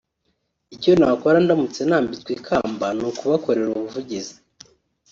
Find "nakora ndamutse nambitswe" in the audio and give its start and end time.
0.99-2.29